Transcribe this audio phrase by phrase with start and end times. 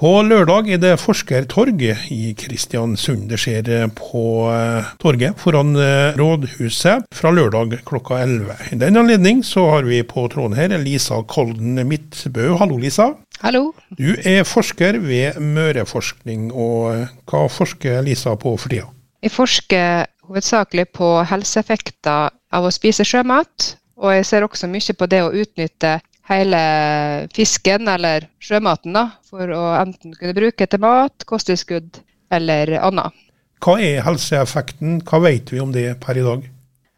[0.00, 3.26] På lørdag er det forskertorg i Kristiansund.
[3.28, 8.54] Det skjer på eh, torget foran eh, rådhuset fra lørdag klokka 11.
[8.72, 12.48] I den anledning så har vi på tråden her Lisa Kolden Midtbø.
[12.56, 13.10] Hallo, Lisa.
[13.44, 13.74] Hallo.
[13.92, 18.88] Du er forsker ved Møreforskning, og eh, hva forsker Lisa på for tida?
[19.20, 25.12] Jeg forsker hovedsakelig på helseeffekter av å spise sjømat, og jeg ser også mye på
[25.12, 25.98] det å utnytte
[26.30, 26.60] hele
[27.34, 32.00] fisken eller sjømaten da, for å enten kunne bruke til mat, kosttilskudd
[32.32, 33.16] eller annet.
[33.60, 36.46] Hva er helseeffekten, hva vet vi om det per i dag?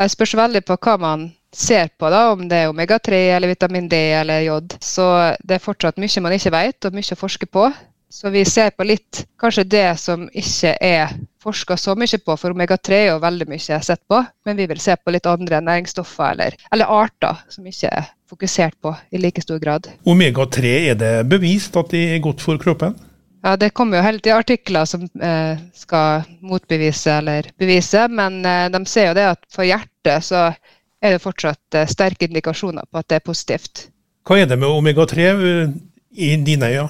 [0.00, 3.88] Det spørs veldig på hva man ser på, da, om det er omega-3 eller vitamin
[3.90, 4.76] D eller jod.
[4.80, 5.06] Så
[5.42, 7.66] det er fortsatt mye man ikke vet, og mye å forske på.
[8.10, 12.50] Så vi ser på litt kanskje det som ikke er forska så mye på, for
[12.50, 14.18] omega-3 er jo veldig mye sett på.
[14.44, 18.74] Men vi vil se på litt andre næringsstoffer eller, eller arter som ikke er fokusert
[18.82, 19.86] på i like stor grad.
[20.10, 22.98] Omega-3, er det bevist at det er godt for kroppen?
[23.44, 28.66] Ja, Det kommer jo hele tiden artikler som eh, skal motbevise eller bevise, men eh,
[28.74, 33.00] de ser jo det at for hjertet så er det fortsatt eh, sterke indikasjoner på
[33.00, 33.86] at det er positivt.
[34.28, 35.72] Hva er det med omega-3 eh,
[36.12, 36.74] i dine øyne?
[36.74, 36.88] Ja?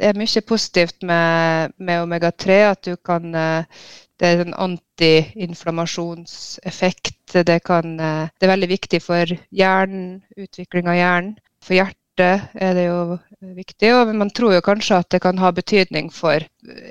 [0.00, 2.46] Det er mye positivt med, med omega-3.
[2.70, 3.64] At du kan eh,
[4.20, 7.32] Det er en antiinflammasjonseffekt.
[7.32, 11.38] Det, eh, det er veldig viktig for hjernen, utvikling av hjernen.
[11.64, 13.18] For hjertet er det jo
[13.56, 13.88] viktig.
[13.96, 16.44] Og man tror jo kanskje at det kan ha betydning for å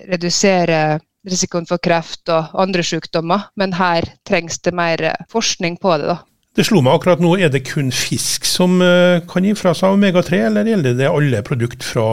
[0.10, 1.00] redusere
[1.30, 4.98] risikoen for kreft og andre sykdommer, men her trengs det mer
[5.30, 6.08] forskning på det.
[6.14, 6.18] da.
[6.60, 9.94] Det slo meg akkurat nå, er det kun fisk som eh, kan gi fra seg
[9.96, 12.08] omega-3, eller gjelder det alle produkter fra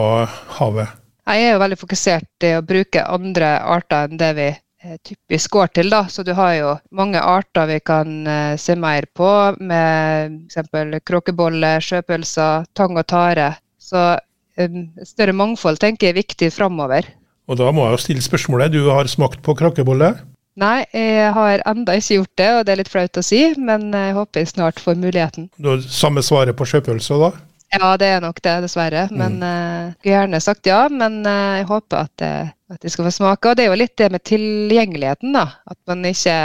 [0.55, 0.93] havet?
[1.27, 5.51] Jeg er jo veldig fokusert i å bruke andre arter enn det vi eh, typisk
[5.57, 5.91] går til.
[5.91, 6.05] Da.
[6.07, 9.27] Så du har jo mange arter vi kan uh, se mer på,
[9.59, 10.95] med f.eks.
[11.11, 13.49] kråkebolle, sjøpølser, tang og tare.
[13.83, 17.11] Så um, større mangfold tenker jeg er viktig framover.
[17.51, 20.13] Og da må jeg jo stille spørsmålet, du har smakt på kråkebolle?
[20.57, 23.91] Nei, jeg har enda ikke gjort det, og det er litt flaut å si, men
[23.93, 25.51] jeg håper jeg snart får muligheten.
[25.61, 27.29] Du har samme svaret på sjøpølse da?
[27.75, 29.07] Ja, det er nok det, dessverre.
[29.11, 29.43] Men mm.
[29.43, 33.09] uh, jeg har gjerne sagt ja, men uh, jeg håper at, uh, at, jeg skal
[33.09, 33.51] få smake.
[33.51, 35.45] Og det er jo litt det med tilgjengeligheten, da.
[35.67, 36.37] At man ikke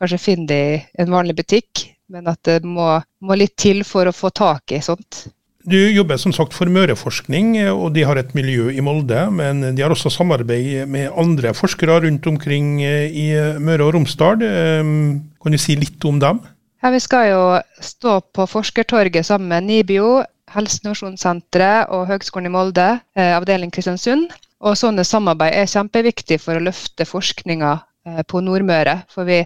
[0.00, 2.90] kanskje finner det i en vanlig butikk, men at det må,
[3.24, 5.24] må litt til for å få tak i sånt.
[5.64, 9.16] Du jobber som sagt for Møreforskning, og de har et miljø i Molde.
[9.32, 13.30] Men de har også samarbeid med andre forskere rundt omkring eh, i
[13.64, 14.44] Møre og Romsdal.
[14.44, 16.42] Ehm, kan du si litt om dem?
[16.84, 17.46] Ja, Vi skal jo
[17.80, 20.20] stå på Forskertorget sammen med NIBIO,
[20.52, 24.36] Helseinnovasjonssenteret og Høgskolen i Molde, eh, avdeling Kristiansund.
[24.60, 27.72] Og sånne samarbeid er kjempeviktig for å løfte forskninga
[28.04, 29.00] eh, på Nordmøre.
[29.08, 29.40] For vi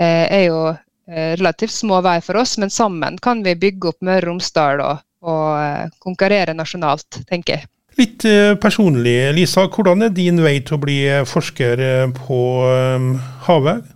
[0.00, 0.72] er jo
[1.12, 5.02] relativt små hver for oss, men sammen kan vi bygge opp Møre og Romsdal og
[5.22, 7.68] og eh, konkurrere nasjonalt, tenker jeg.
[8.00, 9.66] Litt eh, personlig, Lisa.
[9.68, 11.82] Hvordan er din vei til å bli eh, forsker
[12.16, 12.38] på
[13.48, 13.90] havet?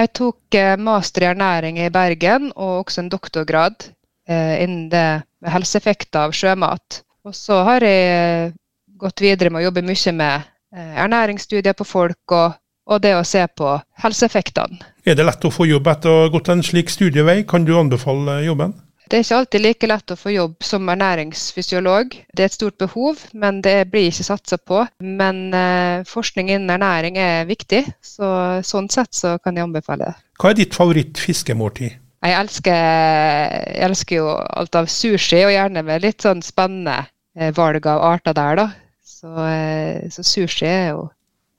[0.00, 3.90] Jeg tok master i ernæring i Bergen, og også en doktorgrad
[4.32, 7.02] innen det med helseeffekter av sjømat.
[7.26, 8.54] Og så har jeg
[8.96, 12.54] gått videre med å jobbe mye med ernæringsstudier på folk og,
[12.88, 14.80] og det å se på helseeffektene.
[15.04, 17.42] Er det lett å få jobb etter å ha gått en slik studievei?
[17.44, 18.72] Kan du anbefale jobben?
[19.12, 22.14] Det er ikke alltid like lett å få jobb som ernæringsfysiolog.
[22.32, 24.78] Det er et stort behov, men det blir ikke satsa på.
[25.04, 28.30] Men eh, forskning innen ernæring er viktig, så
[28.64, 30.16] sånn sett så kan jeg anbefale det.
[30.40, 31.98] Hva er ditt favoritt-fiskemåltid?
[32.24, 37.02] Jeg elsker, jeg elsker, jo alt av sushi, og gjerne med litt sånn spennende
[37.36, 38.68] eh, valg av arter der, da.
[39.04, 41.10] Så, eh, så sushi er jo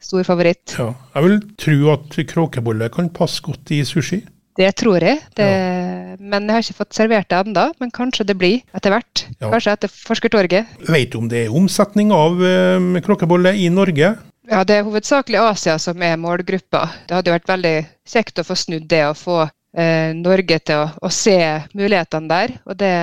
[0.02, 0.74] stor favoritt.
[0.80, 4.24] Ja, jeg vil tro at kråkebolle kan passe godt i sushi.
[4.58, 5.22] Det tror jeg.
[5.38, 5.93] Det, ja.
[6.20, 7.66] Men jeg har ikke fått servert det ennå.
[7.82, 9.26] Men kanskje det blir etter hvert.
[9.40, 9.50] Ja.
[9.50, 10.78] Kanskje etter Forskertorget.
[10.90, 14.16] Vet du om det er omsetning av um, klokkeboller i Norge?
[14.50, 16.88] Ja, Det er hovedsakelig Asia som er målgruppa.
[17.08, 17.76] Det hadde vært veldig
[18.10, 21.38] kjekt å få snudd det og få eh, Norge til å, å, se
[21.72, 22.56] mulighetene der.
[22.68, 22.96] Og det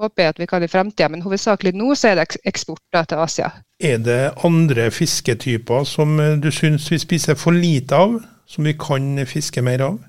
[0.00, 3.04] håper jeg at vi kan i fremtida, men hovedsakelig nå så er det eksport da,
[3.04, 3.50] til Asia.
[3.82, 8.16] Er det andre fisketyper som eh, du syns vi spiser for lite av,
[8.48, 10.00] som vi kan fiske mer av?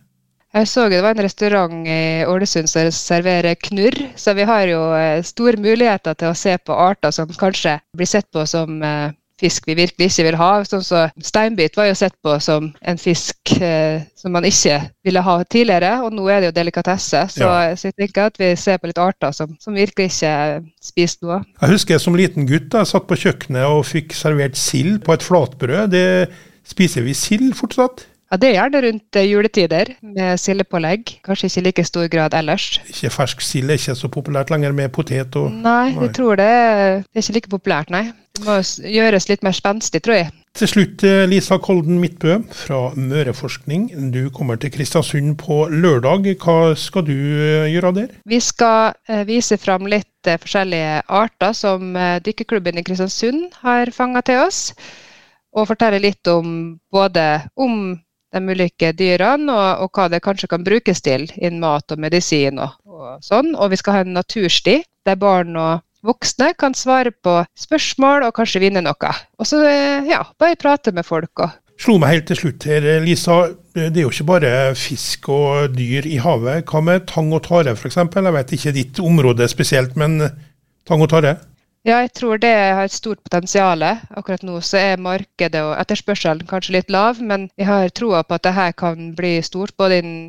[0.54, 4.84] Jeg så det var en restaurant i Ålesund som serverer knurr, så vi har jo
[4.94, 9.16] eh, store muligheter til å se på arter som kanskje blir sett på som eh,
[9.42, 10.52] fisk vi virkelig ikke vil ha.
[10.68, 15.26] Sånn så Steinbit var jo sett på som en fisk eh, som man ikke ville
[15.26, 17.26] ha tidligere, og nå er det jo delikatesse.
[17.34, 17.74] Så, ja.
[17.74, 20.38] så jeg tenker at vi ser på litt arter som, som virkelig ikke
[20.86, 21.42] spiser noe.
[21.64, 25.26] Jeg husker som liten gutt jeg satt på kjøkkenet og fikk servert sild på et
[25.26, 25.98] flatbrød.
[25.98, 26.08] Det
[26.70, 28.06] spiser vi sild fortsatt?
[28.34, 31.20] Ja, Det er gjerne rundt eh, juletider med sildepålegg.
[31.22, 32.80] Kanskje ikke i like stor grad ellers.
[32.90, 36.48] Ikke fersk sild er ikke så populært lenger med potet og Nei, jeg tror det,
[37.06, 38.08] det er ikke like populært, nei.
[38.34, 38.56] Det må
[38.90, 40.32] gjøres litt mer spenstig, tror jeg.
[40.58, 43.86] Til slutt, eh, Lisa Kolden Midtbø fra Møreforskning.
[44.16, 46.26] Du kommer til Kristiansund på lørdag.
[46.42, 48.16] Hva skal du eh, gjøre der?
[48.26, 48.98] Vi skal
[49.30, 51.94] vise fram litt forskjellige arter som
[52.26, 54.72] dykkerklubben i Kristiansund har fanga til oss.
[55.54, 57.28] Og fortelle litt om både
[57.62, 57.94] om
[58.34, 62.62] de ulike dyrene og, og hva det kanskje kan brukes til innen mat og medisin
[62.64, 63.54] og, og sånn.
[63.56, 68.36] Og vi skal ha en natursti der barn og voksne kan svare på spørsmål og
[68.38, 69.12] kanskje vinne noe.
[69.40, 72.86] Og så eh, ja, bare prate med folk og Slo meg helt til slutt her,
[73.02, 73.38] Lisa.
[73.74, 76.70] Det er jo ikke bare fisk og dyr i havet.
[76.70, 77.98] Hva med tang og tare f.eks.?
[77.98, 80.22] Jeg vet ikke ditt område spesielt, men
[80.88, 81.34] tang og tare?
[81.84, 83.84] Ja, jeg tror det har et stort potensial.
[84.16, 88.38] Akkurat nå så er markedet og etterspørselen kanskje litt lav, men jeg har troa på
[88.38, 90.22] at det her kan bli stort, både innen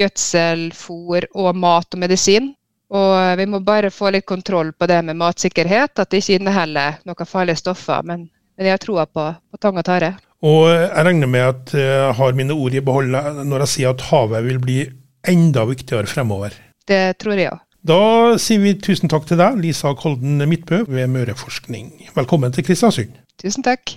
[0.00, 2.54] gjødsel, fôr og mat og medisin.
[2.92, 7.00] Og vi må bare få litt kontroll på det med matsikkerhet, at det ikke inneholder
[7.08, 8.00] noen farlige stoffer.
[8.08, 8.26] Men,
[8.56, 10.14] men jeg har troa på, på tang og tare.
[10.42, 14.06] Og jeg regner med at jeg har mine ord i behold når jeg sier at
[14.08, 14.78] havet vil bli
[15.28, 16.56] enda viktigere fremover.
[16.88, 17.60] Det tror jeg òg.
[17.82, 21.88] Da sier vi tusen takk til deg, Lisa Kolden Midtbø ved Møreforskning.
[22.14, 23.16] Velkommen til Kristiansund.
[23.42, 23.96] Tusen takk.